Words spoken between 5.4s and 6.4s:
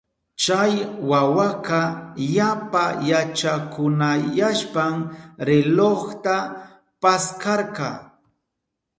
relojta